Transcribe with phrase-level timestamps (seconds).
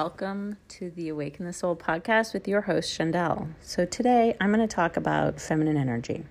[0.00, 3.48] Welcome to the Awakening the Soul podcast with your host, Chandel.
[3.60, 6.24] So, today I'm going to talk about feminine energy.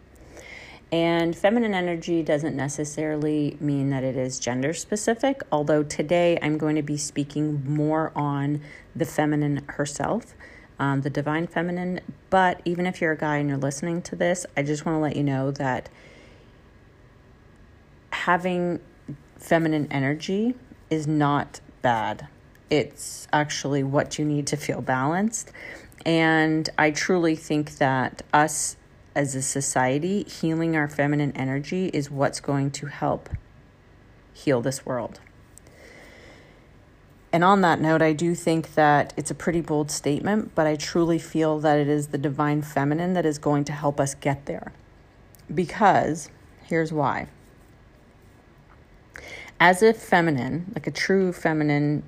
[0.90, 6.77] And feminine energy doesn't necessarily mean that it is gender specific, although today I'm going
[6.77, 8.62] to be speaking more on
[8.96, 10.34] the feminine herself,
[10.80, 12.00] um, the divine feminine.
[12.30, 15.02] But even if you're a guy and you're listening to this, I just want to
[15.02, 15.90] let you know that
[18.12, 18.80] having
[19.36, 20.56] feminine energy
[20.90, 22.30] is not bad.
[22.70, 25.52] It's actually what you need to feel balanced.
[26.06, 28.78] And I truly think that us
[29.16, 33.30] as a society, healing our feminine energy is what's going to help
[34.34, 35.20] heal this world.
[37.34, 40.75] And on that note, I do think that it's a pretty bold statement, but I
[40.75, 44.45] truly feel that it is the divine feminine that is going to help us get
[44.45, 44.72] there.
[45.53, 46.30] Because
[46.63, 47.27] here's why.
[49.59, 52.03] As a feminine, like a true feminine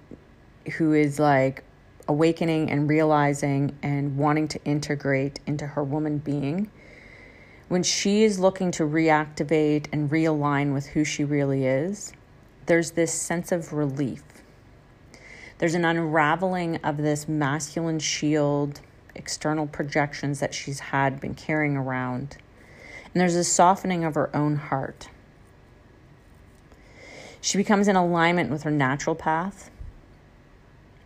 [0.70, 1.64] who is like
[2.08, 6.70] awakening and realizing and wanting to integrate into her woman being,
[7.68, 12.14] when she is looking to reactivate and realign with who she really is,
[12.66, 14.24] there's this sense of relief.
[15.60, 18.82] There's an unraveling of this masculine shield,
[19.14, 22.38] external projections that she's had been carrying around.
[23.14, 25.10] And there's a softening of her own heart.
[27.42, 29.70] She becomes in alignment with her natural path,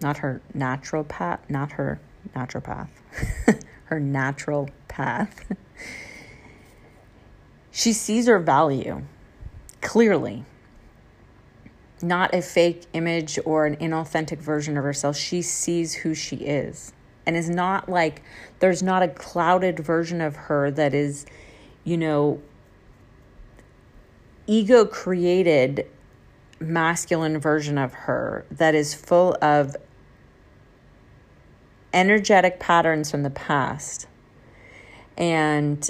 [0.03, 1.99] not her natural path, not her
[2.35, 2.89] natural path,
[3.85, 5.45] her natural path.
[7.75, 9.01] She sees her value
[9.81, 10.45] clearly,
[12.03, 15.17] not a fake image or an inauthentic version of herself.
[15.17, 16.93] She sees who she is
[17.25, 18.21] and is not like
[18.59, 21.25] there's not a clouded version of her that is,
[21.83, 22.41] you know,
[24.45, 25.87] ego created
[26.59, 29.75] masculine version of her that is full of
[31.93, 34.07] energetic patterns from the past.
[35.17, 35.89] And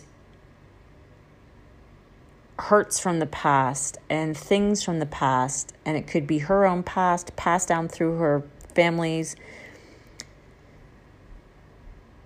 [2.59, 6.84] hurts from the past and things from the past, and it could be her own
[6.84, 8.44] past, passed down through her
[8.74, 9.36] families.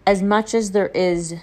[0.06, 1.36] As much as there is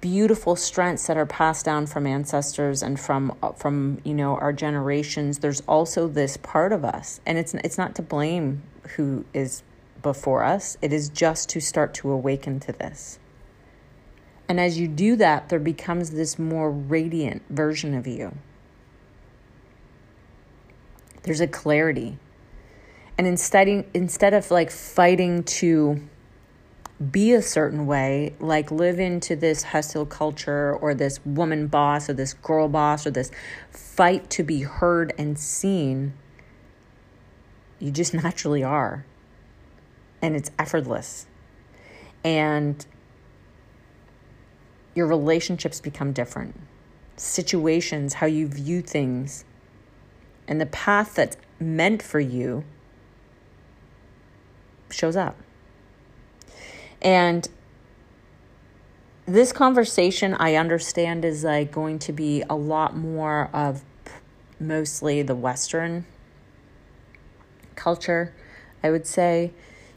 [0.00, 4.52] beautiful strengths that are passed down from ancestors and from uh, from you know our
[4.52, 7.20] generations there's also this part of us.
[7.24, 8.62] And it's it's not to blame
[8.96, 9.62] who is
[10.02, 13.18] before us it is just to start to awaken to this
[14.52, 18.36] and as you do that, there becomes this more radiant version of you.
[21.22, 22.18] There's a clarity.
[23.16, 26.06] And instead, instead of like fighting to
[27.10, 32.12] be a certain way, like live into this hustle culture or this woman boss or
[32.12, 33.30] this girl boss or this
[33.70, 36.12] fight to be heard and seen,
[37.78, 39.06] you just naturally are.
[40.22, 41.26] And it's effortless.
[42.24, 42.86] And
[44.94, 46.58] your relationships become different,
[47.16, 49.44] situations, how you view things,
[50.46, 52.64] and the path that's meant for you
[54.90, 55.36] shows up.
[57.00, 57.48] And
[59.26, 63.82] this conversation, I understand, is like going to be a lot more of
[64.60, 66.06] mostly the Western
[67.74, 68.32] culture,
[68.82, 69.52] I would say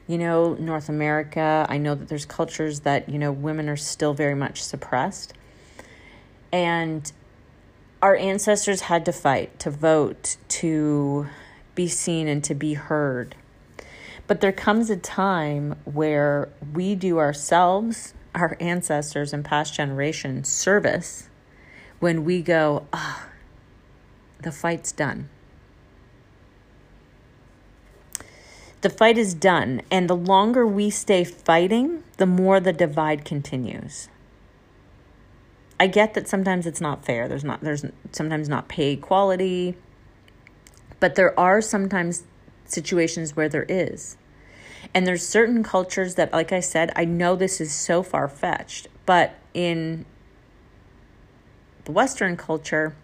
[0.08, 1.66] you know, North America.
[1.70, 5.34] I know that there's cultures that, you know, women are still very much suppressed.
[6.52, 7.12] And
[8.02, 11.28] our ancestors had to fight, to vote, to
[11.74, 13.36] be seen and to be heard.
[14.28, 21.30] But there comes a time where we do ourselves, our ancestors and past generations, service
[22.00, 23.32] when we go, ah, oh,
[24.42, 25.30] the fight's done.
[28.86, 34.10] The fight is done, and the longer we stay fighting, the more the divide continues.
[35.80, 37.28] I get that sometimes it's not fair.
[37.28, 39.76] There's not there's sometimes not pay equality,
[41.00, 42.26] but there are sometimes
[42.66, 44.18] situations where there is.
[44.94, 48.88] And there's certain cultures that like I said, I know this is so far fetched,
[49.08, 50.06] but in
[51.86, 52.96] the western culture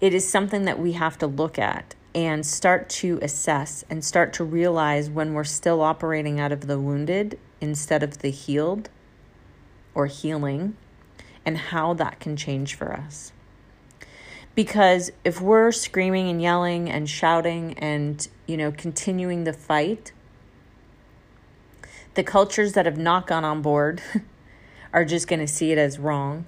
[0.00, 4.32] it is something that we have to look at and start to assess and start
[4.34, 8.88] to realize when we're still operating out of the wounded instead of the healed
[9.94, 10.76] or healing
[11.44, 13.32] and how that can change for us.
[14.54, 20.12] Because if we're screaming and yelling and shouting and, you know, continuing the fight,
[22.14, 24.00] the cultures that have not gone on board
[24.92, 26.46] are just going to see it as wrong.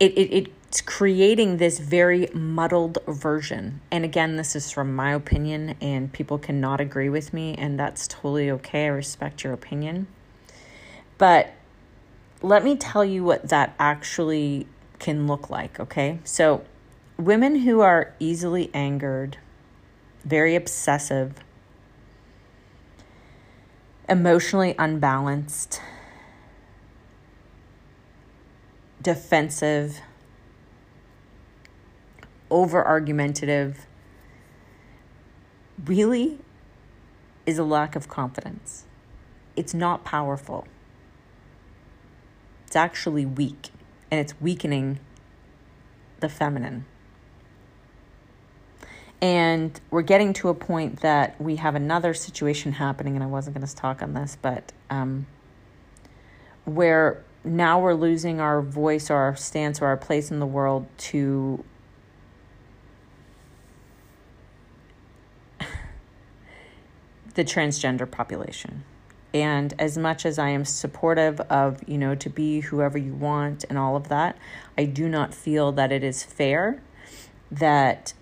[0.00, 3.80] It, it, it it's creating this very muddled version.
[3.90, 8.06] And again, this is from my opinion, and people cannot agree with me, and that's
[8.06, 8.84] totally okay.
[8.84, 10.06] I respect your opinion.
[11.18, 11.50] But
[12.40, 14.68] let me tell you what that actually
[15.00, 16.20] can look like, okay?
[16.22, 16.62] So,
[17.16, 19.38] women who are easily angered,
[20.24, 21.34] very obsessive,
[24.08, 25.80] emotionally unbalanced,
[29.02, 30.00] defensive,
[32.50, 33.86] over argumentative
[35.84, 36.38] really
[37.46, 38.84] is a lack of confidence.
[39.56, 40.66] It's not powerful.
[42.66, 43.70] It's actually weak,
[44.10, 45.00] and it's weakening
[46.20, 46.84] the feminine.
[49.22, 53.56] And we're getting to a point that we have another situation happening, and I wasn't
[53.56, 55.26] going to talk on this, but um,
[56.64, 60.86] where now we're losing our voice or our stance or our place in the world
[60.98, 61.64] to
[67.34, 68.84] the transgender population.
[69.32, 73.64] And as much as I am supportive of, you know, to be whoever you want
[73.68, 74.36] and all of that,
[74.76, 76.82] I do not feel that it is fair
[77.50, 78.12] that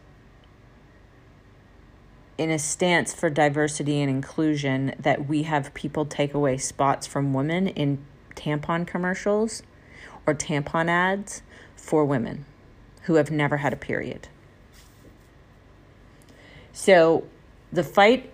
[2.36, 7.34] in a stance for diversity and inclusion that we have people take away spots from
[7.34, 8.04] women in
[8.36, 9.62] tampon commercials
[10.26, 11.42] or tampon ads
[11.74, 12.44] for women
[13.02, 14.28] who have never had a period.
[16.72, 17.26] So
[17.72, 18.30] the fight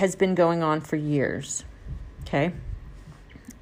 [0.00, 1.62] has been going on for years,
[2.22, 2.54] okay?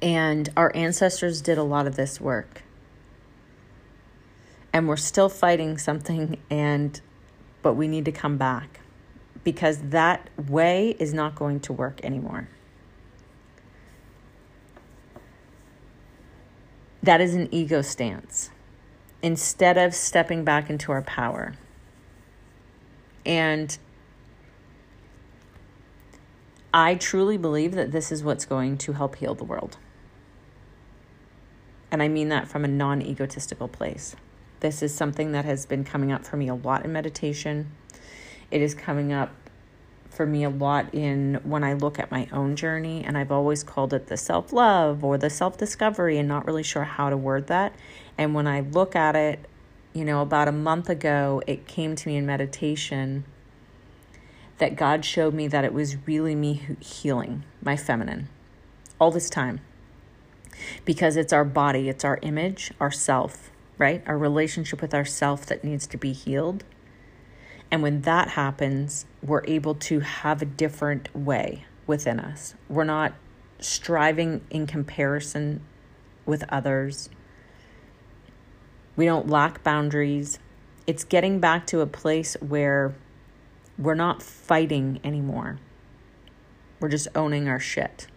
[0.01, 2.63] And our ancestors did a lot of this work.
[4.71, 7.01] And we're still fighting something and
[7.61, 8.79] but we need to come back
[9.43, 12.47] because that way is not going to work anymore.
[17.03, 18.49] That is an ego stance
[19.21, 21.55] instead of stepping back into our power.
[23.25, 23.77] And
[26.73, 29.77] I truly believe that this is what's going to help heal the world.
[31.91, 34.15] And I mean that from a non egotistical place.
[34.59, 37.71] This is something that has been coming up for me a lot in meditation.
[38.51, 39.31] It is coming up
[40.09, 43.63] for me a lot in when I look at my own journey, and I've always
[43.63, 47.17] called it the self love or the self discovery, and not really sure how to
[47.17, 47.73] word that.
[48.17, 49.39] And when I look at it,
[49.93, 53.23] you know, about a month ago, it came to me in meditation
[54.59, 58.29] that God showed me that it was really me healing my feminine
[58.99, 59.61] all this time.
[60.85, 64.03] Because it's our body, it's our image, our self, right?
[64.05, 66.63] Our relationship with ourself that needs to be healed.
[67.71, 72.55] And when that happens, we're able to have a different way within us.
[72.67, 73.13] We're not
[73.59, 75.61] striving in comparison
[76.25, 77.09] with others.
[78.95, 80.39] We don't lack boundaries.
[80.85, 82.95] It's getting back to a place where
[83.79, 85.57] we're not fighting anymore.
[86.79, 88.07] We're just owning our shit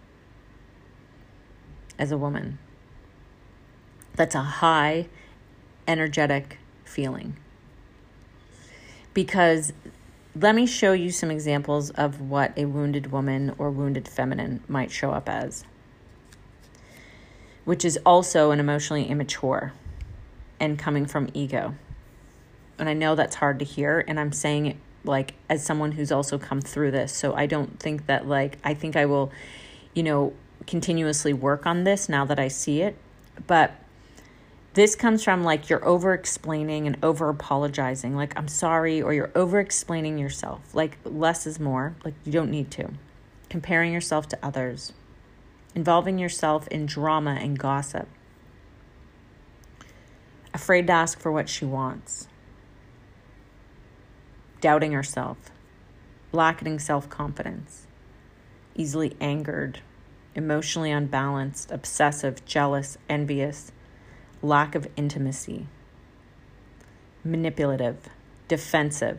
[1.98, 2.58] as a woman.
[4.16, 5.06] That's a high
[5.86, 7.36] energetic feeling.
[9.14, 9.72] Because
[10.34, 14.90] let me show you some examples of what a wounded woman or wounded feminine might
[14.90, 15.64] show up as,
[17.64, 19.72] which is also an emotionally immature
[20.58, 21.74] and coming from ego.
[22.78, 26.12] And I know that's hard to hear, and I'm saying it like as someone who's
[26.12, 27.12] also come through this.
[27.12, 29.32] So I don't think that like I think I will,
[29.94, 30.32] you know,
[30.66, 32.96] continuously work on this now that I see it.
[33.46, 33.72] But
[34.74, 39.32] this comes from like you're over explaining and over apologizing, like I'm sorry, or you're
[39.34, 40.74] over explaining yourself.
[40.74, 42.90] Like less is more, like you don't need to.
[43.48, 44.94] Comparing yourself to others,
[45.74, 48.08] involving yourself in drama and gossip,
[50.54, 52.28] afraid to ask for what she wants
[54.62, 55.36] doubting herself,
[56.30, 57.86] lacking self confidence,
[58.74, 59.80] easily angered,
[60.34, 63.72] emotionally unbalanced, obsessive, jealous, envious,
[64.40, 65.66] lack of intimacy,
[67.22, 68.08] manipulative,
[68.48, 69.18] defensive,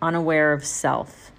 [0.00, 1.32] unaware of self.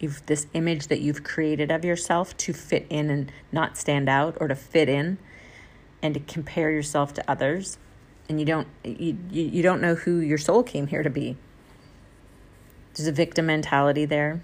[0.00, 4.36] You've this image that you've created of yourself to fit in and not stand out
[4.40, 5.18] or to fit in
[6.02, 7.78] and to compare yourself to others
[8.28, 11.36] and you don't you, you don't know who your soul came here to be.
[12.94, 14.42] There's a victim mentality there.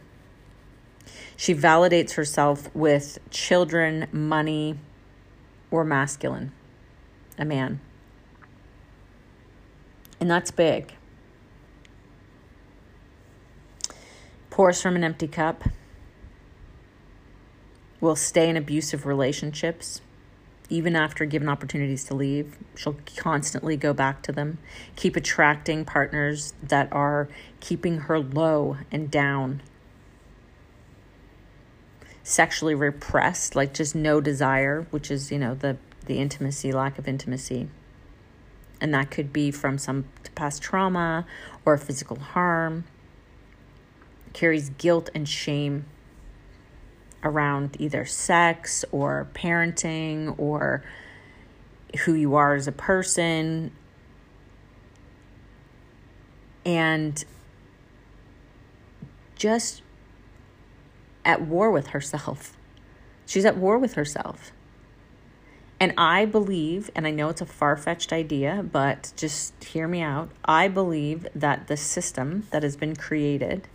[1.37, 4.77] She validates herself with children money
[5.71, 6.53] or masculine
[7.39, 7.81] a man.
[10.21, 10.95] And that's big.
[14.51, 15.65] Pours from an empty cup.
[18.01, 20.03] Will stay in abusive relationships
[20.71, 22.57] even after given opportunities to leave.
[22.77, 24.59] She'll constantly go back to them,
[24.97, 29.61] keep attracting partners that are keeping her low and down.
[32.23, 37.09] Sexually repressed, like just no desire, which is, you know, the, the intimacy, lack of
[37.09, 37.69] intimacy.
[38.81, 41.27] And that could be from some past trauma
[41.65, 42.85] or physical harm.
[44.33, 45.85] Carries guilt and shame
[47.23, 50.83] around either sex or parenting or
[52.05, 53.73] who you are as a person.
[56.65, 57.25] And
[59.37, 59.83] just
[61.25, 62.57] at war with herself.
[63.27, 64.53] She's at war with herself.
[65.79, 70.03] And I believe, and I know it's a far fetched idea, but just hear me
[70.03, 70.31] out.
[70.45, 73.67] I believe that the system that has been created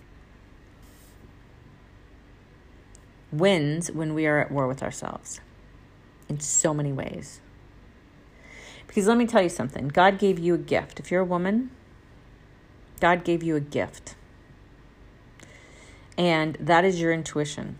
[3.39, 5.41] wins when we are at war with ourselves
[6.27, 7.39] in so many ways.
[8.87, 10.99] Because let me tell you something God gave you a gift.
[10.99, 11.71] If you're a woman,
[12.99, 14.15] God gave you a gift.
[16.17, 17.77] And that is your intuition.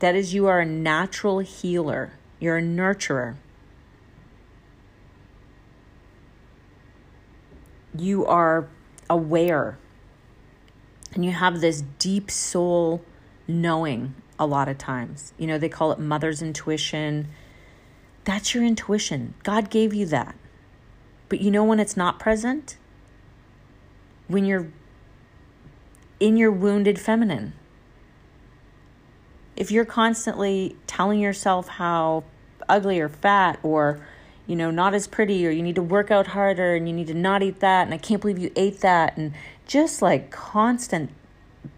[0.00, 3.36] That is, you are a natural healer, you're a nurturer.
[7.96, 8.68] You are
[9.08, 9.78] aware.
[11.14, 13.02] And you have this deep soul
[13.46, 15.32] knowing a lot of times.
[15.38, 17.28] You know, they call it mother's intuition.
[18.24, 19.34] That's your intuition.
[19.42, 20.34] God gave you that.
[21.28, 22.76] But you know when it's not present?
[24.28, 24.68] When you're
[26.20, 27.52] in your wounded feminine.
[29.56, 32.24] If you're constantly telling yourself how
[32.68, 34.06] ugly or fat or
[34.46, 37.08] you know not as pretty or you need to work out harder and you need
[37.08, 39.34] to not eat that and I can't believe you ate that and
[39.66, 41.10] just like constant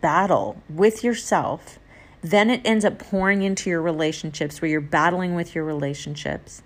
[0.01, 1.79] battle with yourself
[2.25, 6.63] then it ends up pouring into your relationships where you're battling with your relationships.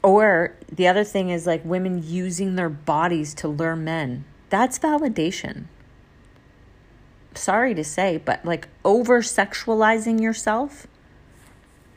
[0.00, 4.24] Or the other thing is like women using their bodies to lure men.
[4.48, 5.64] That's validation.
[7.34, 10.86] Sorry to say, but like over sexualizing yourself.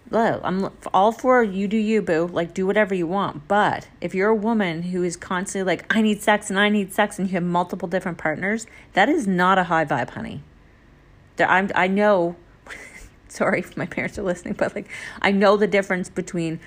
[0.09, 2.27] Look, I'm all for you do you, boo.
[2.27, 3.47] Like, do whatever you want.
[3.47, 6.91] But if you're a woman who is constantly like, I need sex and I need
[6.91, 10.43] sex, and you have multiple different partners, that is not a high vibe, honey.
[11.39, 12.35] I'm, I know,
[13.27, 14.87] sorry if my parents are listening, but like,
[15.21, 16.59] I know the difference between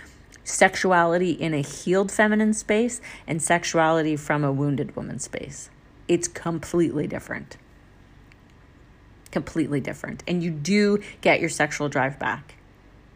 [0.45, 5.71] sexuality in a healed feminine space and sexuality from a wounded woman space.
[6.07, 7.57] It's completely different.
[9.31, 10.23] Completely different.
[10.29, 12.55] And you do get your sexual drive back.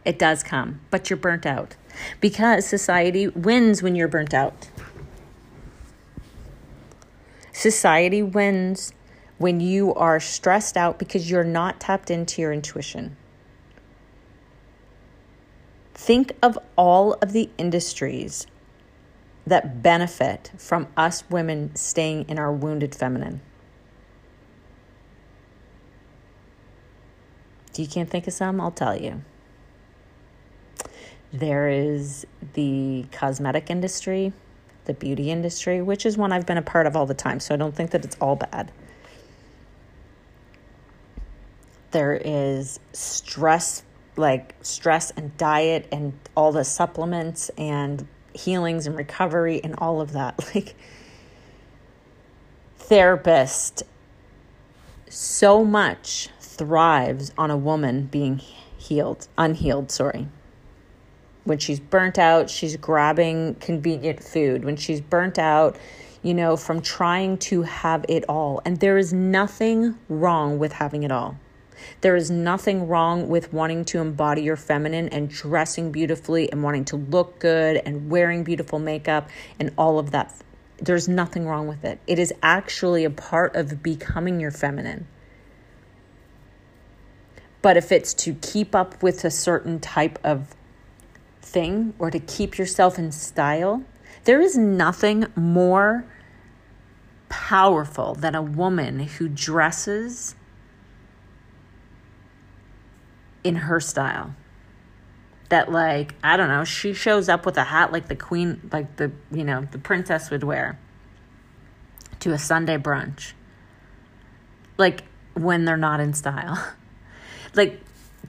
[0.04, 1.76] It does come, but you're burnt out
[2.20, 4.70] because society wins when you're burnt out.
[7.52, 8.92] Society wins
[9.38, 13.16] when you are stressed out because you're not tapped into your intuition.
[15.94, 18.46] Think of all of the industries
[19.46, 23.40] that benefit from us women staying in our wounded feminine.
[27.72, 28.60] Do you can't think of some?
[28.60, 29.22] I'll tell you.
[31.32, 34.32] There is the cosmetic industry,
[34.86, 37.54] the beauty industry, which is one I've been a part of all the time, so
[37.54, 38.72] I don't think that it's all bad.
[41.90, 43.82] There is stress,
[44.16, 50.12] like stress and diet and all the supplements and healings and recovery and all of
[50.12, 50.38] that.
[50.54, 50.74] Like,
[52.78, 53.82] therapist
[55.10, 58.40] so much thrives on a woman being
[58.78, 60.28] healed, unhealed, sorry.
[61.44, 64.64] When she's burnt out, she's grabbing convenient food.
[64.64, 65.78] When she's burnt out,
[66.22, 68.60] you know, from trying to have it all.
[68.64, 71.38] And there is nothing wrong with having it all.
[72.00, 76.84] There is nothing wrong with wanting to embody your feminine and dressing beautifully and wanting
[76.86, 80.34] to look good and wearing beautiful makeup and all of that.
[80.78, 82.00] There's nothing wrong with it.
[82.06, 85.06] It is actually a part of becoming your feminine.
[87.60, 90.54] But if it's to keep up with a certain type of
[91.42, 93.82] thing or to keep yourself in style,
[94.24, 96.04] there is nothing more
[97.28, 100.34] powerful than a woman who dresses
[103.44, 104.34] in her style.
[105.48, 108.96] That like, I don't know, she shows up with a hat like the queen like
[108.96, 110.78] the, you know, the princess would wear
[112.20, 113.32] to a Sunday brunch.
[114.76, 115.04] Like
[115.34, 116.74] when they're not in style.
[117.54, 117.80] like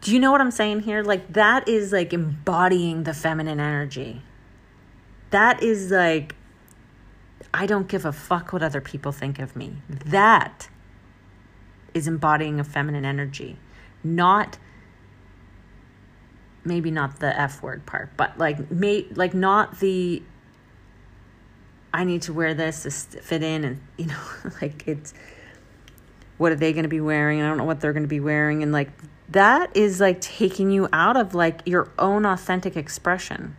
[0.02, 1.04] do you know what I'm saying here?
[1.04, 4.22] Like that is like embodying the feminine energy.
[5.32, 6.36] That is like
[7.54, 9.78] I don't give a fuck what other people think of me.
[9.90, 10.70] That
[11.94, 13.58] is embodying a feminine energy,
[14.04, 14.58] not
[16.70, 20.24] maybe not the F word part, but like may like not the
[21.94, 24.22] I need to wear this to fit in and you know
[24.62, 25.14] like it's
[26.38, 27.42] what are they going to be wearing?
[27.42, 28.90] I don't know what they're going to be wearing and like
[29.28, 33.58] that is like taking you out of like your own authentic expression.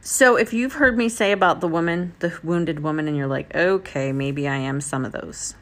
[0.00, 3.54] So if you've heard me say about the woman, the wounded woman and you're like,
[3.54, 5.54] "Okay, maybe I am some of those."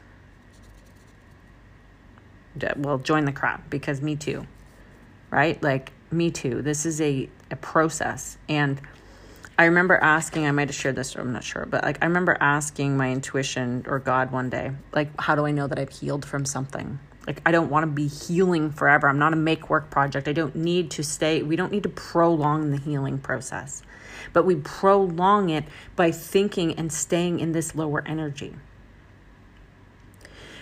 [2.77, 4.45] Well join the crowd because me too
[5.29, 5.61] right?
[5.61, 6.61] Like me too.
[6.61, 8.37] This is a, a process.
[8.49, 8.81] And
[9.59, 12.37] i remember asking i might have shared this i'm not sure but like i remember
[12.39, 16.23] asking my intuition or god one day like how do i know that i've healed
[16.23, 16.99] from something?
[17.25, 19.09] Like i don't want to be healing forever.
[19.09, 20.27] I'm not a make work project.
[20.27, 23.81] I don't need to stay we don't need to prolong the healing process.
[24.31, 25.63] But we prolong it
[25.95, 28.53] by thinking and staying in this lower energy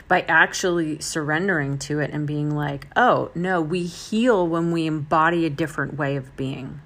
[0.07, 5.45] by actually surrendering to it and being like, oh, no, we heal when we embody
[5.45, 6.81] a different way of being.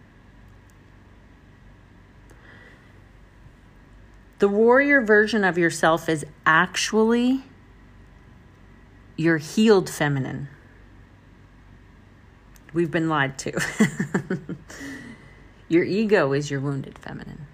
[4.40, 7.44] The warrior version of yourself is actually
[9.18, 10.48] your healed feminine.
[12.72, 13.60] We've been lied to.
[15.68, 17.48] your ego is your wounded feminine.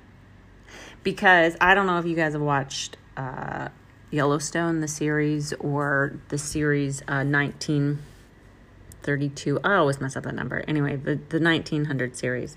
[1.01, 3.69] Because I don't know if you guys have watched uh,
[4.11, 9.59] Yellowstone, the series, or the series uh, 1932.
[9.63, 10.63] I always mess up that number.
[10.67, 12.55] Anyway, the, the 1900 series.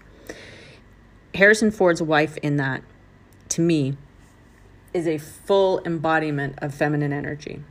[1.35, 2.83] Harrison Ford's wife in that,
[3.51, 3.97] to me,
[4.95, 7.63] is a full embodiment of feminine energy.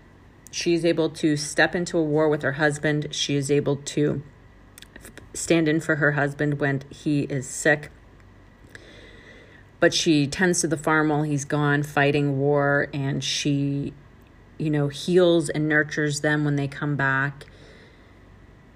[0.51, 3.07] She is able to step into a war with her husband.
[3.12, 4.22] She is able to
[5.34, 7.91] stand in for her husband when he is sick
[9.79, 13.93] but she tends to the farm while he's gone fighting war and she
[14.57, 17.46] you know heals and nurtures them when they come back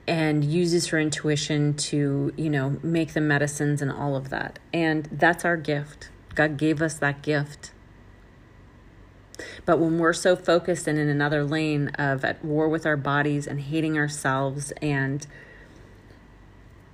[0.08, 4.60] and uses her intuition to you know make the medicines and all of that.
[4.74, 6.10] And that's our gift.
[6.36, 7.72] God gave us that gift.
[9.66, 13.48] But when we're so focused and in another lane of at war with our bodies
[13.48, 15.26] and hating ourselves and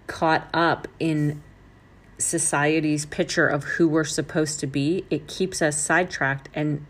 [0.05, 1.43] caught up in
[2.17, 6.85] society's picture of who we're supposed to be, it keeps us sidetracked and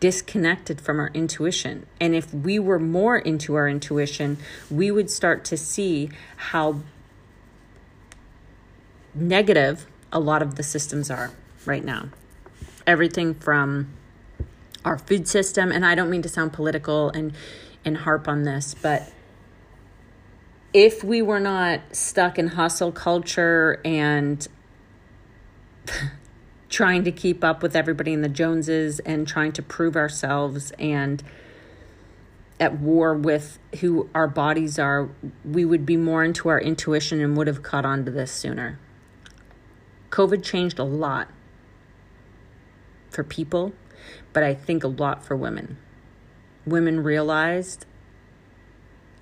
[0.00, 1.86] disconnected from our intuition.
[2.00, 4.38] And if we were more into our intuition,
[4.70, 6.80] we would start to see how
[9.14, 11.30] negative a lot of the systems are
[11.64, 12.08] right now.
[12.86, 13.94] Everything from
[14.84, 17.32] our food system, and I don't mean to sound political and
[17.86, 19.10] and harp on this, but
[20.74, 24.46] if we were not stuck in hustle culture and
[26.68, 31.22] trying to keep up with everybody in the Joneses and trying to prove ourselves and
[32.58, 35.08] at war with who our bodies are,
[35.44, 38.80] we would be more into our intuition and would have caught on to this sooner.
[40.10, 41.28] COVID changed a lot
[43.10, 43.72] for people,
[44.32, 45.78] but I think a lot for women.
[46.66, 47.86] Women realized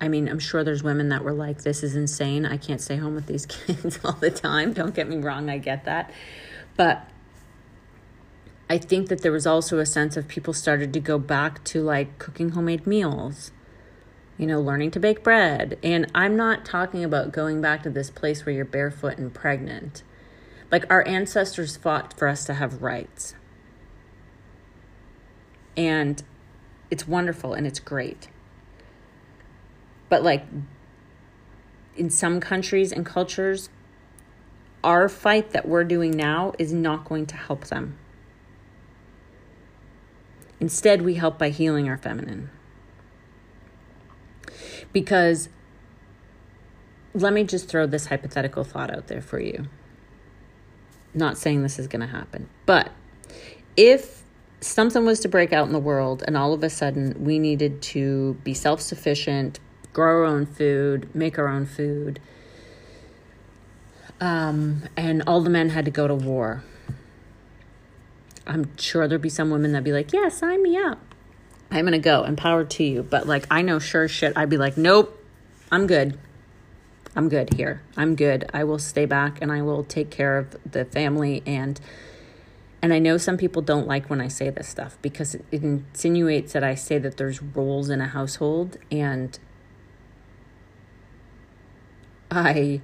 [0.03, 2.45] I mean, I'm sure there's women that were like, this is insane.
[2.45, 4.73] I can't stay home with these kids all the time.
[4.73, 6.11] Don't get me wrong, I get that.
[6.75, 7.07] But
[8.69, 11.81] I think that there was also a sense of people started to go back to
[11.81, 13.51] like cooking homemade meals,
[14.37, 15.79] you know, learning to bake bread.
[15.81, 20.03] And I'm not talking about going back to this place where you're barefoot and pregnant.
[20.69, 23.35] Like our ancestors fought for us to have rights.
[25.77, 26.21] And
[26.91, 28.27] it's wonderful and it's great.
[30.13, 30.45] But like
[31.95, 33.71] in some countries and cultures,
[34.83, 37.97] our fight that we're doing now is not going to help them.
[40.59, 42.51] Instead, we help by healing our feminine.
[44.91, 45.49] Because
[47.15, 49.67] let me just throw this hypothetical thought out there for you.
[51.15, 52.91] Not saying this is going to happen, but
[53.75, 54.21] if
[54.61, 57.81] something was to break out in the world and all of a sudden we needed
[57.81, 59.59] to be self sufficient,
[59.93, 62.19] grow our own food, make our own food.
[64.19, 66.63] Um, and all the men had to go to war.
[68.45, 70.99] I'm sure there'd be some women that'd be like, yeah, sign me up.
[71.71, 73.03] I'm going to go, empowered to you.
[73.03, 75.17] But like, I know sure shit, I'd be like, nope,
[75.71, 76.19] I'm good.
[77.15, 77.81] I'm good here.
[77.95, 78.49] I'm good.
[78.53, 81.79] I will stay back and I will take care of the family and
[82.81, 86.51] and I know some people don't like when I say this stuff because it insinuates
[86.51, 89.39] that I say that there's roles in a household and
[92.33, 92.81] I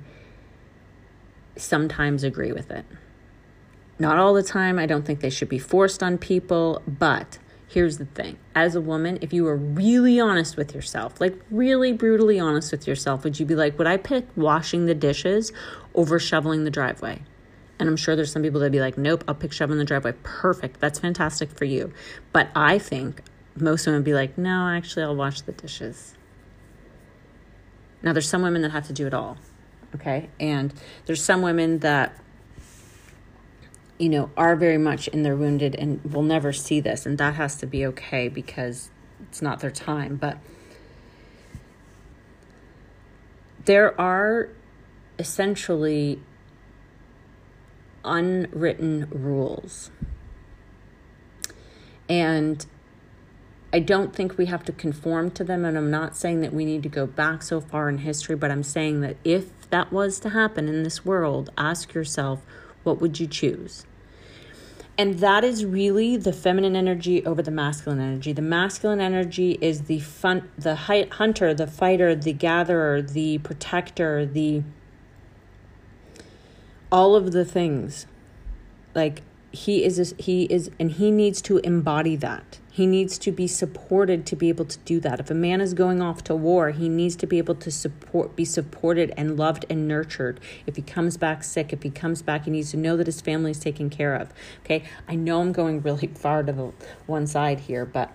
[1.56, 2.86] sometimes agree with it.
[3.98, 4.80] Not all the time.
[4.80, 8.82] I don't think they should be forced on people, but here's the thing as a
[8.82, 13.40] woman, if you were really honest with yourself, like really brutally honest with yourself, would
[13.40, 15.52] you be like, would I pick washing the dishes
[15.94, 17.22] over shoveling the driveway?
[17.80, 20.14] And I'm sure there's some people that'd be like, nope, I'll pick shoveling the driveway.
[20.24, 20.82] Perfect.
[20.82, 21.94] That's fantastic for you.
[22.34, 23.22] But I think
[23.56, 26.16] most women would be like, no, actually, I'll wash the dishes.
[28.02, 29.38] Now, there's some women that have to do it all.
[29.96, 30.30] Okay.
[30.40, 30.74] And
[31.06, 32.16] there's some women that
[34.00, 37.06] you know, are very much in their wounded and will never see this.
[37.06, 38.90] And that has to be okay because
[39.24, 40.16] it's not their time.
[40.16, 40.38] But
[43.66, 44.50] there are
[45.20, 46.22] essentially
[48.06, 49.92] unwritten rules.
[52.08, 52.66] And
[53.72, 55.64] I don't think we have to conform to them.
[55.64, 58.50] And I'm not saying that we need to go back so far in history, but
[58.50, 62.42] I'm saying that if that was to happen in this world, ask yourself,
[62.84, 63.86] what would you choose?
[64.98, 68.34] And that is really the feminine energy over the masculine energy.
[68.34, 74.64] The masculine energy is the fun, the hunter, the fighter, the gatherer, the protector, the
[76.92, 78.08] all of the things.
[78.94, 83.48] Like he is he is and he needs to embody that he needs to be
[83.48, 85.20] supported to be able to do that.
[85.20, 88.36] If a man is going off to war he needs to be able to support
[88.36, 90.40] be supported and loved and nurtured.
[90.66, 93.22] If he comes back sick if he comes back he needs to know that his
[93.22, 94.34] family is taken care of.
[94.64, 94.84] Okay?
[95.08, 96.72] I know i'm going really far to the
[97.06, 98.12] one side here but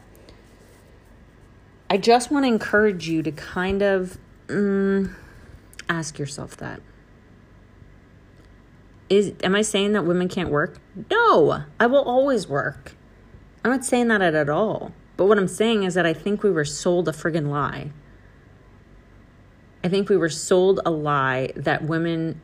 [1.90, 5.14] i just want to encourage you to kind of mm,
[5.88, 6.81] ask yourself that.
[9.11, 10.79] Is am I saying that women can't work?
[11.11, 12.97] No, I will always work.
[13.64, 14.92] I'm not saying that at all.
[15.16, 17.90] But what I'm saying is that I think we were sold a friggin' lie.
[19.83, 22.40] I think we were sold a lie that women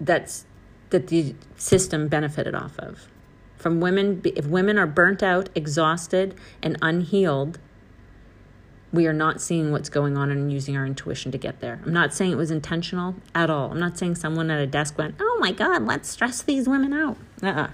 [0.00, 0.46] that's
[0.90, 3.06] that the system benefited off of.
[3.56, 7.58] From women if women are burnt out, exhausted and unhealed,
[8.92, 11.80] we are not seeing what's going on and using our intuition to get there.
[11.84, 13.70] I'm not saying it was intentional at all.
[13.70, 16.92] I'm not saying someone at a desk went, oh my God, let's stress these women
[16.92, 17.16] out.
[17.42, 17.68] Uh-uh.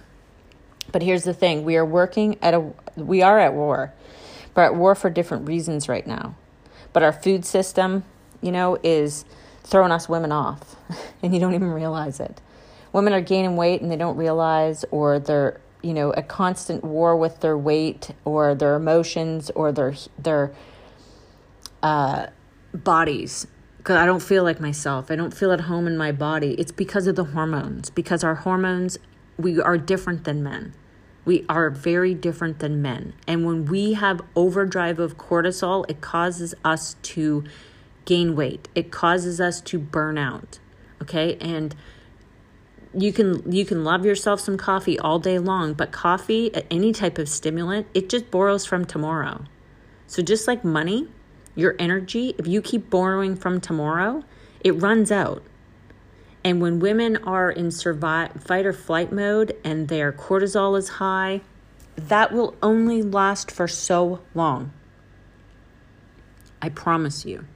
[0.92, 3.92] But here's the thing we are working at a, we are at war,
[4.54, 6.34] but at war for different reasons right now.
[6.92, 8.04] But our food system,
[8.40, 9.24] you know, is
[9.64, 10.76] throwing us women off,
[11.22, 12.40] and you don't even realize it.
[12.92, 17.16] Women are gaining weight and they don't realize, or they're, you know, a constant war
[17.16, 20.54] with their weight or their emotions or their, their,
[21.82, 22.28] uh,
[22.72, 23.46] bodies
[23.86, 25.12] because I don't feel like myself.
[25.12, 26.54] I don't feel at home in my body.
[26.54, 28.98] It's because of the hormones, because our hormones,
[29.38, 30.74] we are different than men.
[31.24, 33.14] We are very different than men.
[33.26, 37.44] And when we have overdrive of cortisol, it causes us to
[38.04, 38.68] gain weight.
[38.74, 40.60] It causes us to burn out.
[41.02, 41.36] Okay?
[41.40, 41.74] And
[42.94, 47.18] you can you can love yourself some coffee all day long, but coffee, any type
[47.18, 49.44] of stimulant, it just borrows from tomorrow.
[50.06, 51.08] So just like money,
[51.54, 54.24] your energy, if you keep borrowing from tomorrow,
[54.60, 55.42] it runs out.
[56.46, 61.40] And when women are in survive, fight or flight mode and their cortisol is high,
[61.96, 64.72] that will only last for so long.
[66.62, 67.46] I promise you.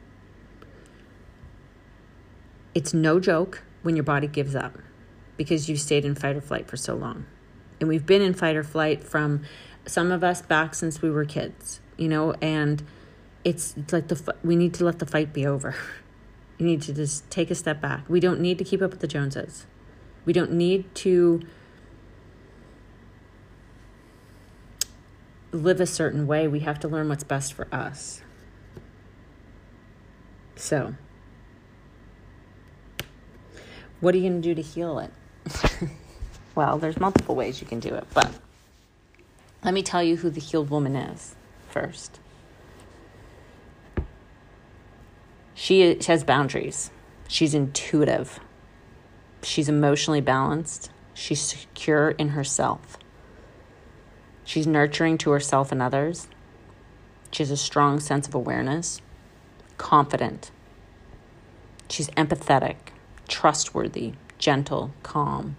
[2.74, 4.76] It's no joke when your body gives up
[5.36, 7.26] because you've stayed in fight or flight for so long.
[7.78, 9.44] And we've been in fight or flight from
[9.86, 12.82] some of us back since we were kids, you know, and
[13.44, 15.76] it's, it's like the we need to let the fight be over.
[16.60, 18.04] We need to just take a step back.
[18.06, 19.66] We don't need to keep up with the Joneses.
[20.26, 21.40] We don't need to
[25.52, 26.46] live a certain way.
[26.46, 28.20] We have to learn what's best for us.
[30.54, 30.94] So,
[34.00, 35.10] what are you going to do to heal it?
[36.54, 38.30] well, there's multiple ways you can do it, but
[39.64, 41.34] let me tell you who the healed woman is
[41.70, 42.20] first.
[45.62, 46.90] She, has boundaries.
[47.28, 48.40] She's intuitive.
[49.42, 50.90] She's emotionally balanced.
[51.12, 52.96] She's secure in herself.
[54.42, 56.28] She's nurturing to herself and others.
[57.30, 59.02] She has a strong sense of awareness,
[59.76, 60.50] confident.
[61.90, 62.76] She's empathetic,
[63.28, 65.58] trustworthy, gentle, calm.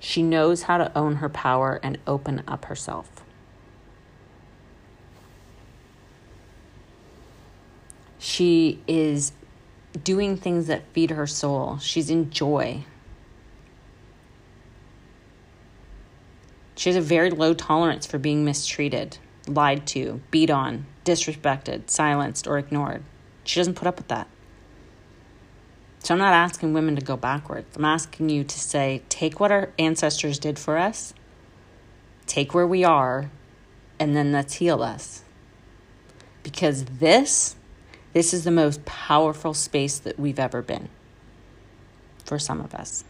[0.00, 3.25] She knows how to own her power and open up herself.
[8.18, 9.32] She is
[10.02, 11.78] doing things that feed her soul.
[11.78, 12.84] She's in joy.
[16.76, 22.46] She has a very low tolerance for being mistreated, lied to, beat on, disrespected, silenced,
[22.46, 23.02] or ignored.
[23.44, 24.28] She doesn't put up with that.
[26.00, 27.76] So I'm not asking women to go backwards.
[27.76, 31.14] I'm asking you to say, take what our ancestors did for us
[32.26, 33.30] take where we are,
[33.98, 35.22] and then let's heal us.
[36.42, 37.55] Because this,
[38.16, 40.88] this is the most powerful space that we've ever been
[42.24, 43.04] for some of us.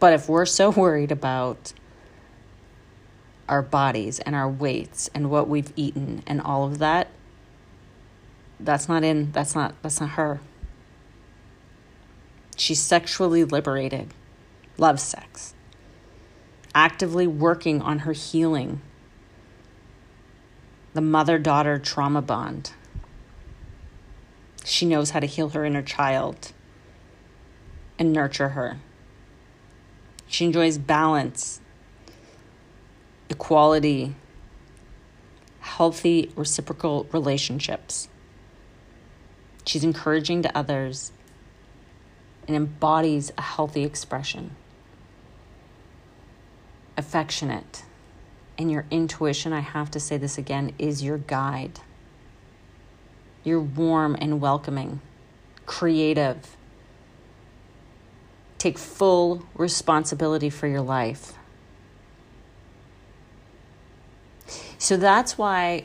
[0.00, 1.72] But if we're so worried about
[3.48, 7.12] our bodies and our weights and what we've eaten and all of that,
[8.58, 10.40] that's not in, that's not, that's not her.
[12.56, 14.12] She's sexually liberated,
[14.78, 15.54] loves sex,
[16.74, 18.80] actively working on her healing,
[20.92, 22.72] the mother daughter trauma bond.
[24.64, 26.52] She knows how to heal her inner child
[27.98, 28.78] and nurture her.
[30.26, 31.60] She enjoys balance,
[33.28, 34.14] equality,
[35.60, 38.08] healthy reciprocal relationships.
[39.66, 41.12] She's encouraging to others
[42.46, 44.56] and embodies a healthy expression.
[46.96, 47.84] Affectionate.
[48.58, 51.80] And your intuition, I have to say this again, is your guide.
[53.44, 55.00] You're warm and welcoming,
[55.66, 56.56] creative.
[58.58, 61.32] Take full responsibility for your life.
[64.78, 65.84] So that's why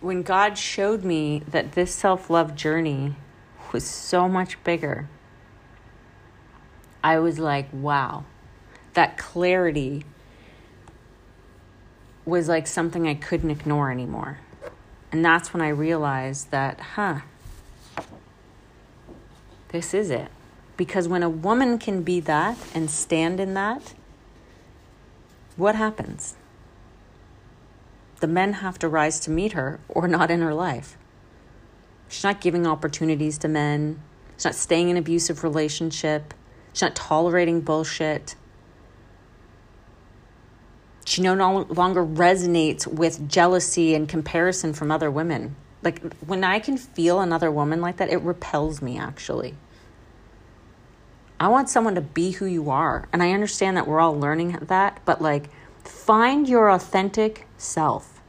[0.00, 3.16] when God showed me that this self love journey
[3.72, 5.08] was so much bigger
[7.02, 8.24] I was like, wow,
[8.94, 10.04] that clarity
[12.26, 14.38] was like something I couldn't ignore anymore.
[15.12, 17.20] And that's when I realized that, huh,
[19.68, 20.28] this is it.
[20.76, 23.94] Because when a woman can be that and stand in that,
[25.56, 26.36] what happens?
[28.20, 30.96] The men have to rise to meet her or not in her life.
[32.08, 34.00] She's not giving opportunities to men.
[34.36, 36.34] She's not staying in abusive relationship.
[36.72, 38.36] She's not tolerating bullshit.
[41.04, 45.56] She no longer resonates with jealousy and comparison from other women.
[45.82, 49.54] Like when I can feel another woman like that, it repels me actually.
[51.38, 53.08] I want someone to be who you are.
[53.12, 55.48] And I understand that we're all learning that, but like
[55.84, 58.20] find your authentic self.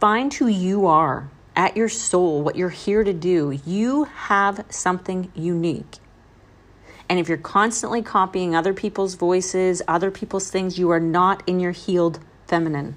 [0.00, 5.30] Find who you are at your soul, what you're here to do, you have something
[5.34, 5.96] unique.
[7.08, 11.58] And if you're constantly copying other people's voices, other people's things, you are not in
[11.58, 12.96] your healed feminine.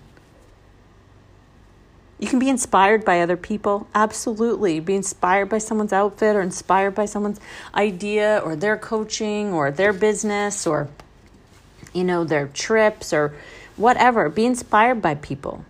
[2.19, 4.79] You can be inspired by other people, absolutely.
[4.79, 7.39] Be inspired by someone's outfit or inspired by someone's
[7.73, 10.87] idea or their coaching or their business or,
[11.93, 13.33] you know, their trips or
[13.75, 14.29] whatever.
[14.29, 15.65] Be inspired by people.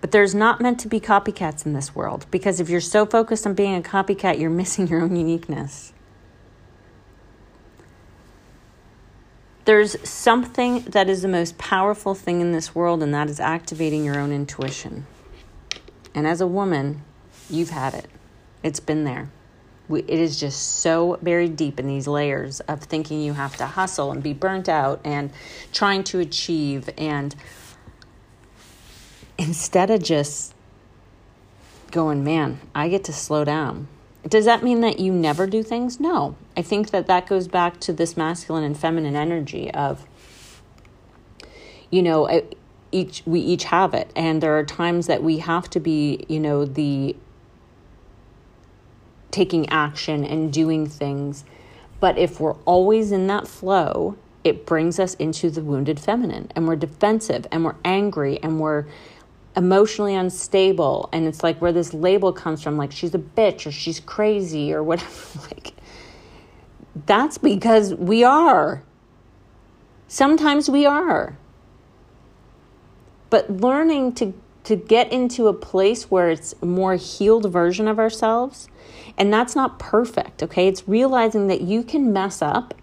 [0.00, 3.46] But there's not meant to be copycats in this world because if you're so focused
[3.48, 5.92] on being a copycat, you're missing your own uniqueness.
[9.68, 14.02] There's something that is the most powerful thing in this world, and that is activating
[14.02, 15.06] your own intuition.
[16.14, 17.02] And as a woman,
[17.50, 18.06] you've had it,
[18.62, 19.28] it's been there.
[19.90, 24.10] It is just so buried deep in these layers of thinking you have to hustle
[24.10, 25.30] and be burnt out and
[25.70, 27.36] trying to achieve and
[29.36, 30.54] instead of just
[31.90, 33.86] going, man, I get to slow down.
[34.26, 36.00] Does that mean that you never do things?
[36.00, 36.36] No.
[36.56, 40.06] I think that that goes back to this masculine and feminine energy of,
[41.90, 42.42] you know,
[42.90, 46.40] each we each have it, and there are times that we have to be, you
[46.40, 47.14] know, the
[49.30, 51.44] taking action and doing things.
[52.00, 56.66] But if we're always in that flow, it brings us into the wounded feminine, and
[56.66, 58.86] we're defensive, and we're angry, and we're
[59.56, 63.72] emotionally unstable and it's like where this label comes from like she's a bitch or
[63.72, 65.72] she's crazy or whatever like
[67.06, 68.82] that's because we are.
[70.06, 71.36] Sometimes we are.
[73.30, 74.34] But learning to
[74.64, 78.68] to get into a place where it's a more healed version of ourselves
[79.16, 80.68] and that's not perfect okay?
[80.68, 82.74] It's realizing that you can mess up.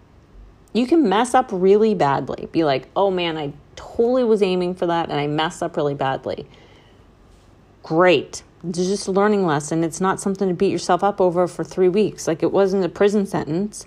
[0.72, 2.48] You can mess up really badly.
[2.52, 5.94] Be like oh man i totally was aiming for that and i messed up really
[5.94, 6.46] badly
[7.86, 8.42] great.
[8.68, 9.84] It's just a learning lesson.
[9.84, 12.26] It's not something to beat yourself up over for three weeks.
[12.26, 13.86] Like it wasn't a prison sentence.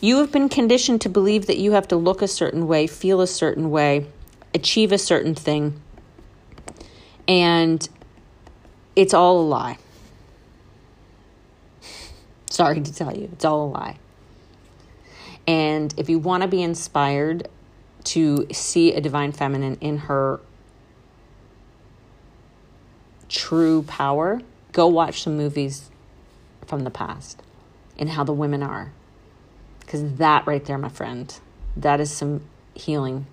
[0.00, 3.20] You have been conditioned to believe that you have to look a certain way, feel
[3.20, 4.06] a certain way,
[4.52, 5.80] achieve a certain thing.
[7.28, 7.88] And
[8.96, 9.78] it's all a lie.
[12.50, 13.98] Sorry to tell you, it's all a lie.
[15.46, 17.48] And if you want to be inspired
[18.04, 20.40] to see a divine feminine in her
[23.28, 24.40] true power,
[24.72, 25.90] go watch some movies
[26.66, 27.42] from the past
[27.98, 28.92] and how the women are.
[29.80, 31.34] Because that right there, my friend,
[31.76, 32.42] that is some
[32.74, 33.26] healing.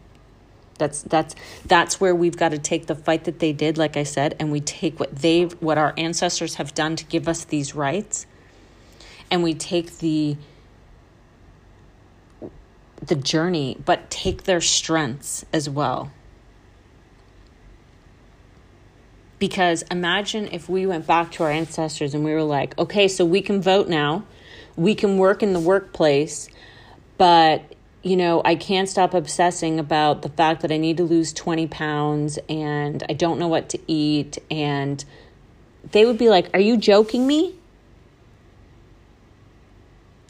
[0.78, 4.04] That's that's that's where we've got to take the fight that they did, like I
[4.04, 7.76] said, and we take what they've what our ancestors have done to give us these
[7.76, 8.26] rights,
[9.30, 10.38] and we take the
[13.01, 16.11] the journey, but take their strengths as well.
[19.39, 23.25] Because imagine if we went back to our ancestors and we were like, okay, so
[23.25, 24.23] we can vote now,
[24.75, 26.47] we can work in the workplace,
[27.17, 27.63] but
[28.03, 31.67] you know, I can't stop obsessing about the fact that I need to lose 20
[31.67, 34.39] pounds and I don't know what to eat.
[34.49, 35.03] And
[35.91, 37.55] they would be like, Are you joking me?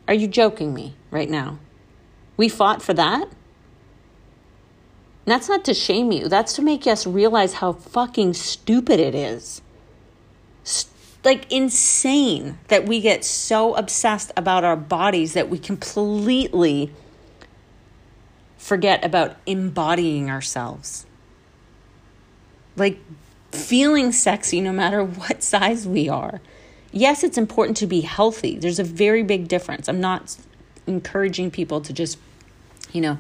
[0.08, 1.60] Are you joking me right now?
[2.38, 3.24] We fought for that?
[5.26, 9.14] And that's not to shame you, that's to make us realize how fucking stupid it
[9.14, 9.62] is.
[11.24, 16.92] like insane that we get so obsessed about our bodies that we completely
[18.58, 21.06] forget about embodying ourselves.
[22.76, 23.00] Like
[23.52, 26.42] feeling sexy no matter what size we are.
[26.92, 28.58] Yes, it's important to be healthy.
[28.58, 29.88] There's a very big difference.
[29.88, 30.38] I'm not
[30.94, 32.18] encouraging people to just,
[32.92, 33.18] you know,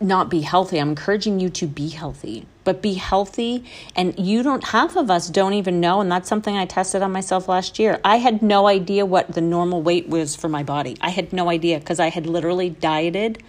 [0.00, 0.78] not be healthy.
[0.78, 3.64] I'm encouraging you to be healthy, but be healthy.
[3.94, 6.00] And you don't, half of us don't even know.
[6.00, 8.00] And that's something I tested on myself last year.
[8.02, 10.96] I had no idea what the normal weight was for my body.
[11.02, 13.42] I had no idea because I had literally dieted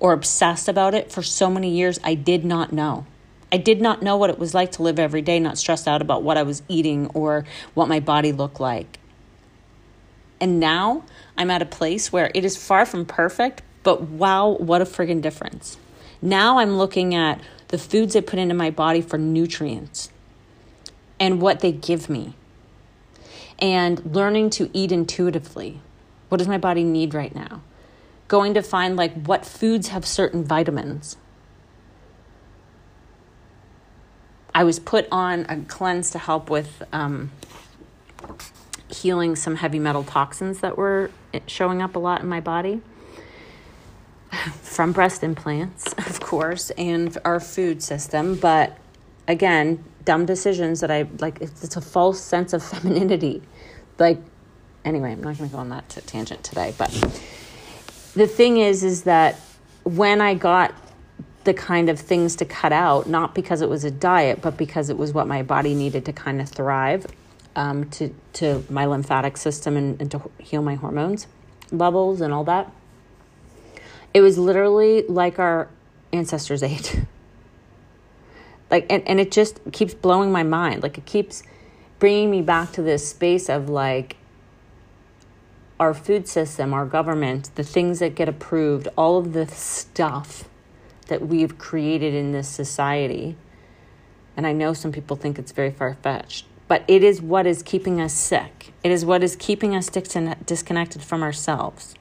[0.00, 2.00] or obsessed about it for so many years.
[2.02, 3.06] I did not know.
[3.50, 6.02] I did not know what it was like to live every day, not stressed out
[6.02, 8.97] about what I was eating or what my body looked like.
[10.40, 11.04] And now
[11.36, 15.20] I'm at a place where it is far from perfect, but wow, what a friggin'
[15.20, 15.78] difference.
[16.20, 20.10] Now I'm looking at the foods I put into my body for nutrients
[21.20, 22.34] and what they give me,
[23.58, 25.80] and learning to eat intuitively.
[26.28, 27.62] What does my body need right now?
[28.28, 31.16] Going to find like what foods have certain vitamins.
[34.54, 37.30] I was put on a cleanse to help with um,
[39.02, 42.80] healing some heavy metal toxins that were eh, showing up a lot in my body
[44.62, 48.36] from breast implants, of course, and our food system.
[48.36, 48.76] But
[49.26, 53.42] again, dumb decisions that I like, it's, it's a false sense of femininity.
[53.98, 54.18] Like,
[54.84, 56.74] anyway, I'm not going to go on that t- tangent today.
[56.76, 56.90] But
[58.14, 59.36] the thing is, is that
[59.84, 60.74] when I got
[61.44, 64.90] the kind of things to cut out, not because it was a diet, but because
[64.90, 67.06] it was what my body needed to kind of thrive,
[67.58, 71.26] um, to, to my lymphatic system and, and to heal my hormones
[71.70, 72.72] levels and all that
[74.14, 75.68] it was literally like our
[76.12, 77.00] ancestors ate.
[78.70, 80.82] like, and, and it just keeps blowing my mind.
[80.82, 81.42] Like, it keeps
[81.98, 84.16] bringing me back to this space of like
[85.78, 90.48] our food system, our government, the things that get approved, all of the stuff
[91.06, 93.36] that we've created in this society.
[94.36, 97.62] And I know some people think it's very far fetched, but it is what is
[97.62, 98.72] keeping us sick.
[98.84, 101.94] It is what is keeping us disconnected from ourselves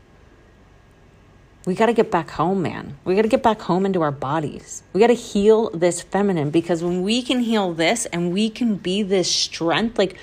[1.68, 2.98] we got to get back home, man.
[3.04, 4.84] We got to get back home into our bodies.
[4.94, 8.78] We got to heal this feminine because when we can heal this and we can
[8.78, 10.16] be this strength, like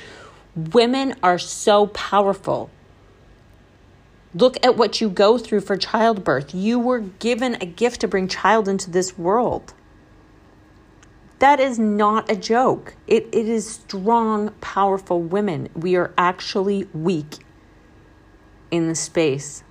[0.57, 2.70] women are so powerful.
[4.35, 6.54] Look at what you go through for childbirth.
[6.54, 9.74] You were given a gift to bring child into this world.
[11.44, 12.96] That is not a joke.
[13.07, 15.68] It, it is strong, powerful women.
[15.74, 17.44] We are actually weak
[18.70, 19.62] in the space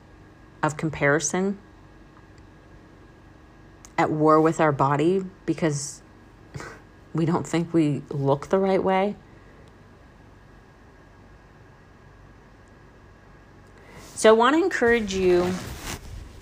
[0.62, 1.58] of comparison,
[3.98, 6.04] at war with our body because
[7.16, 9.16] we don't think we look the right way.
[14.14, 15.52] So, I want to encourage you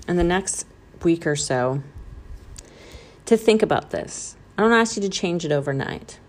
[0.10, 0.66] in the next
[1.04, 1.82] week or so
[3.28, 4.36] to think about this.
[4.58, 6.20] I don't ask you to change it overnight.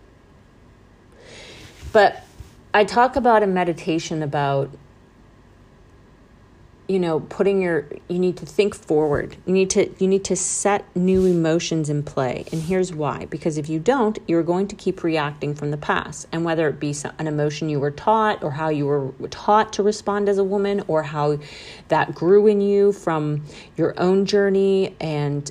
[1.93, 2.25] But
[2.73, 4.71] I talk about in meditation about
[6.89, 9.37] you know putting your you need to think forward.
[9.47, 12.45] You need to you need to set new emotions in play.
[12.53, 13.27] And here's why.
[13.27, 16.27] Because if you don't you're going to keep reacting from the past.
[16.33, 19.83] And whether it be an emotion you were taught or how you were taught to
[19.83, 21.39] respond as a woman or how
[21.89, 23.45] that grew in you from
[23.77, 25.51] your own journey and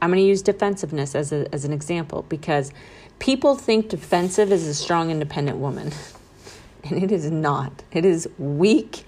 [0.00, 2.72] i'm going to use defensiveness as, a, as an example because
[3.18, 5.92] people think defensive is a strong independent woman
[6.84, 9.04] and it is not it is weak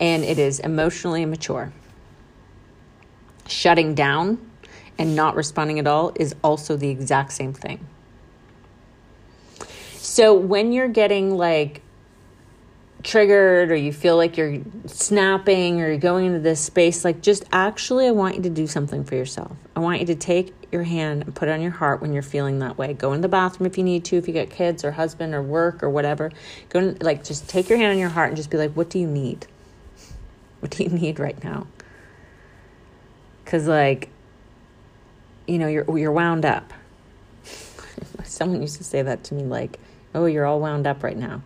[0.00, 1.72] and it is emotionally immature.
[3.46, 4.38] Shutting down
[4.98, 7.86] and not responding at all is also the exact same thing.
[9.96, 11.82] So when you're getting like
[13.02, 17.44] triggered or you feel like you're snapping or you're going into this space, like just
[17.52, 19.56] actually, I want you to do something for yourself.
[19.74, 22.22] I want you to take your hand and put it on your heart when you're
[22.22, 22.92] feeling that way.
[22.92, 25.42] Go in the bathroom if you need to, if you got kids or husband or
[25.42, 26.30] work or whatever.
[26.68, 28.90] Go in, like just take your hand on your heart and just be like, what
[28.90, 29.46] do you need?
[30.60, 31.66] What do you need right now?
[33.46, 34.10] Cause like,
[35.46, 36.72] you know, you're you're wound up.
[38.24, 39.80] Someone used to say that to me, like,
[40.14, 41.42] "Oh, you're all wound up right now."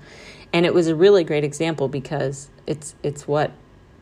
[0.54, 3.50] And it was a really great example because it's it's what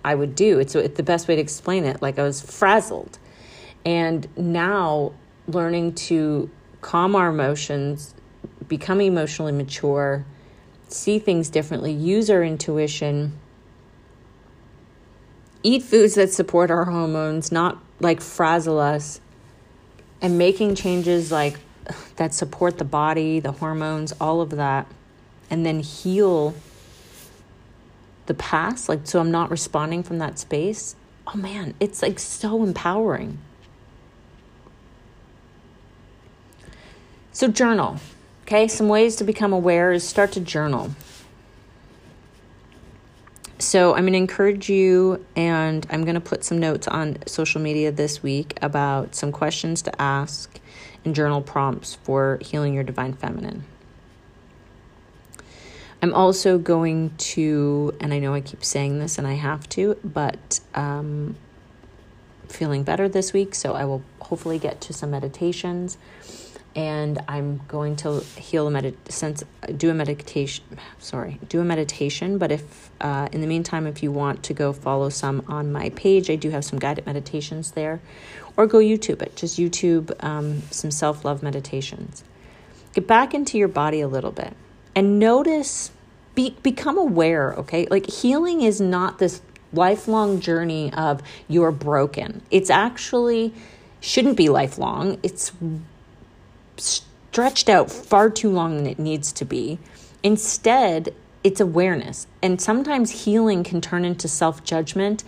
[0.05, 0.59] I would do.
[0.59, 2.03] It's, it's the best way to explain it.
[2.03, 3.19] Like I was frazzled,
[3.85, 5.15] and now
[5.49, 6.51] learning to
[6.83, 8.15] calm our emotions,
[8.69, 10.27] become emotionally mature,
[10.89, 13.33] see things differently, use our intuition,
[15.63, 19.23] eat foods that support our hormones, not like frazzle us,
[20.21, 21.59] and making changes like
[22.17, 24.87] that support the body, the hormones, all of that
[25.53, 26.55] and then heal
[28.27, 30.97] the past like so i'm not responding from that space.
[31.29, 33.39] Oh man it's like so empowering.
[37.33, 38.01] So journal
[38.43, 38.67] okay?
[38.67, 40.91] Some ways to become aware is start to journal.
[43.59, 47.61] So i'm going to encourage you and i'm going to put some notes on social
[47.61, 50.59] media this week about some questions to ask
[51.05, 53.65] and journal prompts for healing your divine feminine
[56.03, 59.97] I'm also going to, and I know I keep saying this and I have to,
[60.03, 61.37] but um,
[62.49, 65.97] feeling better this week, so I will hopefully get to some meditations.
[66.75, 69.45] And I'm going to heal a med- sense,
[69.77, 70.65] do a meditation.
[70.99, 72.39] Sorry, do a meditation.
[72.39, 75.91] But if uh, in the meantime, if you want to go follow some on my
[75.91, 78.01] page, I do have some guided meditations there,
[78.57, 79.37] or go YouTube it.
[79.37, 82.25] Just YouTube um, some self love meditations.
[82.95, 84.57] Get back into your body a little bit
[84.95, 85.91] and notice
[86.35, 87.87] be, become aware okay?
[87.91, 92.43] Like healing is not this lifelong journey of you're broken.
[92.51, 93.55] It's actually
[94.01, 95.19] shouldn't be lifelong.
[95.23, 95.53] It's
[96.77, 99.79] stretched out far too long than it needs to be.
[100.23, 101.15] Instead
[101.45, 102.27] it's awareness.
[102.43, 105.25] And sometimes healing can turn into self-judgment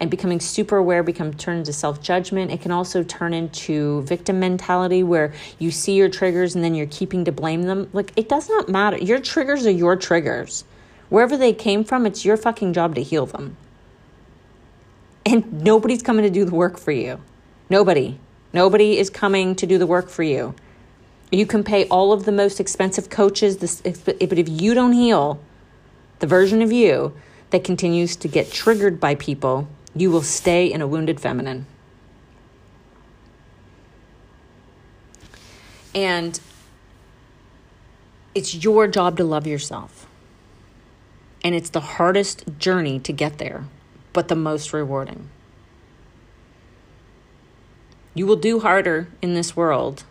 [0.00, 2.52] and becoming super aware become turn into self-judgment.
[2.52, 6.86] It can also turn into victim mentality where you see your triggers and then you're
[6.86, 7.88] keeping to blame them.
[7.92, 8.98] Like it does not matter.
[8.98, 10.64] Your triggers are your triggers.
[11.08, 13.56] Wherever they came from it's your fucking job to heal them.
[15.26, 17.20] And nobody's coming to do the work for you.
[17.68, 18.18] Nobody.
[18.52, 20.54] Nobody is coming to do the work for you.
[21.30, 25.40] You can pay all of the most expensive coaches but if you don't heal
[26.20, 27.12] the version of you
[27.50, 29.68] that continues to get triggered by people
[30.00, 31.66] you will stay in a wounded feminine.
[35.94, 36.38] And
[38.34, 40.06] it's your job to love yourself.
[41.42, 43.64] And it's the hardest journey to get there,
[44.12, 45.28] but the most rewarding.
[48.14, 50.04] You will do harder in this world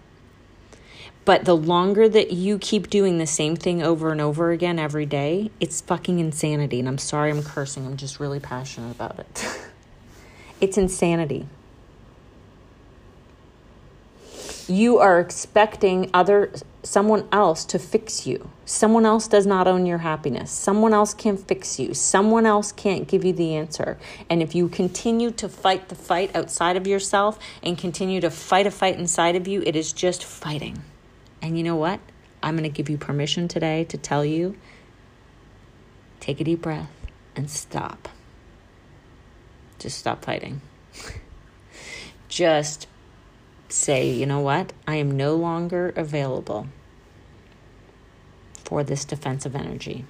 [1.28, 5.06] but the longer that you keep doing the same thing over and over again every
[5.06, 6.80] day, it's fucking insanity.
[6.80, 9.60] And I'm sorry I'm cursing, I'm just really passionate about it.
[10.60, 11.48] it's insanity.
[14.68, 16.52] You are expecting other
[16.84, 18.50] someone else to fix you.
[18.66, 20.52] Someone else does not own your happiness.
[20.52, 21.94] Someone else can't fix you.
[21.94, 23.98] Someone else can't give you the answer.
[24.30, 28.68] And if you continue to fight the fight outside of yourself and continue to fight
[28.68, 30.84] a fight inside of you, it is just fighting.
[31.42, 32.00] And you know what?
[32.44, 34.56] I'm going to give you permission today to tell you
[36.20, 36.92] take a deep breath
[37.36, 38.10] and stop.
[39.88, 40.60] Just stop fighting.
[42.28, 42.88] Just
[43.70, 44.74] say, you know what?
[44.86, 46.68] I am no longer available
[48.66, 50.04] for this defensive energy.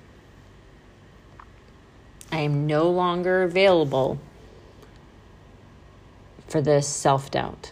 [2.32, 4.18] I am no longer available
[6.48, 7.72] for this self doubt.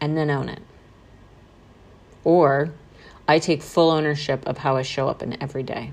[0.00, 0.62] And then own it.
[2.22, 2.72] Or
[3.26, 5.92] I take full ownership of how I show up in every day.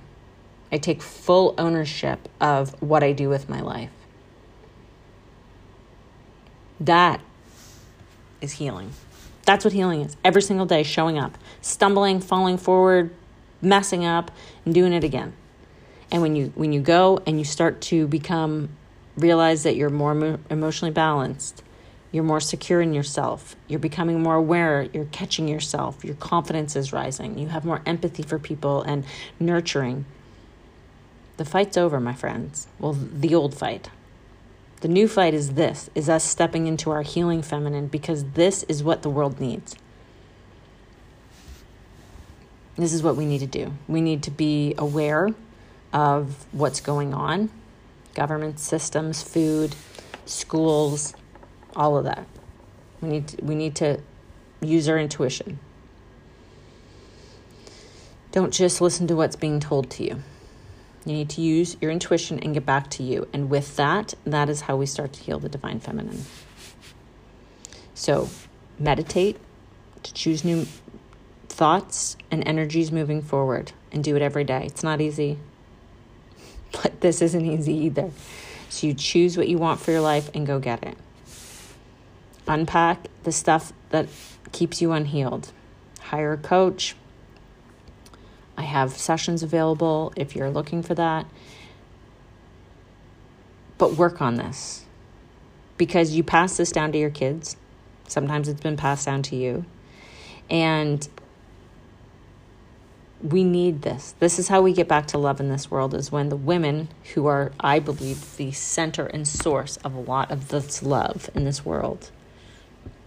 [0.72, 3.90] I take full ownership of what I do with my life.
[6.80, 7.22] That
[8.42, 8.92] is healing.
[9.46, 10.16] That's what healing is.
[10.24, 13.12] Every single day, showing up, stumbling, falling forward,
[13.62, 14.32] messing up,
[14.66, 15.34] and doing it again.
[16.12, 18.70] And when you when you go and you start to become
[19.18, 21.64] realize that you're more emotionally balanced,
[22.12, 23.56] you're more secure in yourself.
[23.68, 24.88] You're becoming more aware.
[24.94, 26.04] You're catching yourself.
[26.04, 27.38] Your confidence is rising.
[27.38, 29.06] You have more empathy for people and
[29.40, 30.06] nurturing.
[31.38, 32.68] The fight's over, my friends.
[32.80, 33.90] Well, the old fight.
[34.82, 38.84] The new fight is this is us stepping into our healing feminine because this is
[38.84, 39.76] what the world needs.
[42.78, 43.74] This is what we need to do.
[43.90, 45.30] We need to be aware
[45.92, 47.50] of what's going on
[48.16, 49.76] government systems, food,
[50.26, 51.14] schools,
[51.76, 52.26] all of that.
[53.02, 54.02] We need to, we need to
[54.62, 55.60] use our intuition.
[58.32, 60.24] Don't just listen to what's being told to you.
[61.06, 63.28] You need to use your intuition and get back to you.
[63.34, 66.26] And with that, that is how we start to heal the divine feminine.
[67.94, 68.30] So,
[68.78, 69.38] meditate
[70.04, 70.68] to choose new
[71.48, 74.64] thoughts and energies moving forward and do it every day.
[74.66, 75.38] It's not easy,
[76.72, 78.12] but this isn't easy either.
[78.70, 80.98] So, you choose what you want for your life and go get it.
[82.48, 84.08] Unpack the stuff that
[84.52, 85.52] keeps you unhealed.
[86.00, 86.96] Hire a coach.
[88.60, 91.26] I have sessions available if you're looking for that.
[93.78, 94.84] But work on this
[95.78, 97.56] because you pass this down to your kids.
[98.10, 99.64] Sometimes it's been passed down to you.
[100.50, 101.08] And
[103.24, 104.14] we need this.
[104.20, 106.90] This is how we get back to love in this world is when the women
[107.14, 111.46] who are I believe the center and source of a lot of this love in
[111.46, 112.12] this world.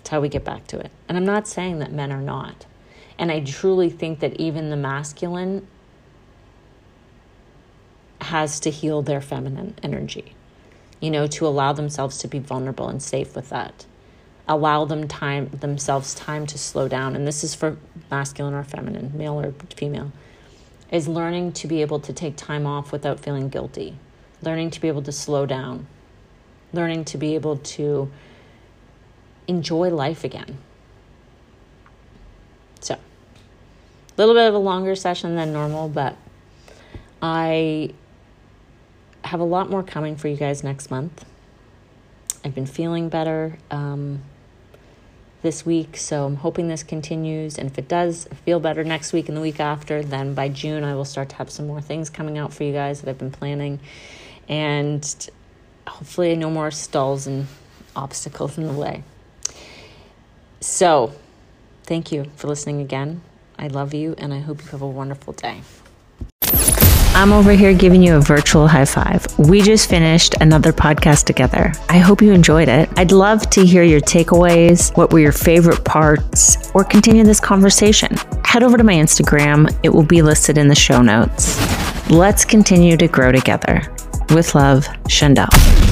[0.00, 0.90] It's how we get back to it.
[1.10, 2.64] And I'm not saying that men are not.
[3.18, 5.66] And I truly think that even the masculine
[8.20, 10.34] has to heal their feminine energy.
[11.00, 13.86] You know, to allow themselves to be vulnerable and safe with that.
[14.48, 17.16] Allow them time themselves time to slow down.
[17.16, 17.76] And this is for
[18.10, 20.12] masculine or feminine male or female
[20.90, 23.96] is learning to be able to take time off without feeling guilty.
[24.42, 25.86] Learning to be able to slow down.
[26.72, 28.10] Learning to be able to
[29.48, 30.58] enjoy life again
[32.80, 32.98] so a
[34.16, 36.16] little bit of a longer session than normal but
[37.20, 37.90] i
[39.24, 41.24] have a lot more coming for you guys next month
[42.44, 43.56] I've been feeling better.
[43.70, 44.20] Um,
[45.42, 45.96] this week.
[45.96, 47.58] So I'm hoping this continues.
[47.58, 50.84] And if it does feel better next week and the week after, then by June
[50.84, 53.18] I will start to have some more things coming out for you guys that I've
[53.18, 53.80] been planning.
[54.48, 55.30] And
[55.86, 57.46] hopefully, no more stalls and
[57.94, 59.02] obstacles in the way.
[60.60, 61.12] So,
[61.84, 63.20] thank you for listening again.
[63.62, 65.60] I love you and I hope you have a wonderful day.
[67.14, 69.24] I'm over here giving you a virtual high five.
[69.38, 71.72] We just finished another podcast together.
[71.88, 72.88] I hope you enjoyed it.
[72.96, 74.96] I'd love to hear your takeaways.
[74.96, 76.72] What were your favorite parts?
[76.74, 78.16] Or continue this conversation.
[78.44, 81.56] Head over to my Instagram, it will be listed in the show notes.
[82.10, 83.82] Let's continue to grow together.
[84.34, 85.91] With love, Shandell.